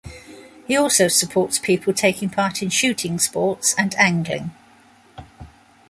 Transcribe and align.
He 0.65 0.75
also 0.75 1.07
supports 1.07 1.59
people 1.59 1.93
taking 1.93 2.31
part 2.31 2.63
in 2.63 2.71
shooting 2.71 3.19
sports 3.19 3.75
and 3.77 3.93
angling. 3.99 4.49